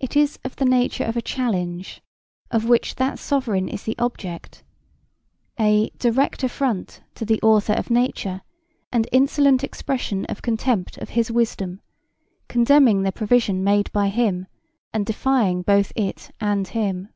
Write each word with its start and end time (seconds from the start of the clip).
It 0.00 0.16
is 0.16 0.40
of 0.42 0.56
the 0.56 0.64
nature 0.64 1.04
of 1.04 1.16
a 1.16 1.22
challenge 1.22 2.00
of 2.50 2.68
which 2.68 2.96
that 2.96 3.16
Sovereign 3.20 3.68
is 3.68 3.84
the 3.84 3.96
object 3.96 4.64
"a 5.56 5.92
direct 5.98 6.42
affront 6.42 7.00
to 7.14 7.24
the 7.24 7.40
Author 7.42 7.74
of 7.74 7.88
Nature 7.88 8.42
and 8.90 9.08
insolent 9.12 9.62
expression 9.62 10.24
of 10.24 10.42
contempt 10.42 10.98
of 10.98 11.10
his 11.10 11.30
wisdom, 11.30 11.80
condemning 12.48 13.02
the 13.04 13.12
provision 13.12 13.62
made 13.62 13.92
by 13.92 14.08
him 14.08 14.48
and 14.92 15.06
defying 15.06 15.62
both 15.62 15.92
it 15.94 16.32
and 16.40 16.66
him." 16.66 17.10